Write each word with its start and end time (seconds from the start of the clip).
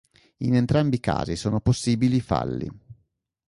In 0.37 0.55
entrambi 0.55 0.95
i 0.95 0.99
casi 0.99 1.35
sono 1.35 1.59
possibili 1.61 2.15
i 2.15 2.21
falli. 2.21 2.67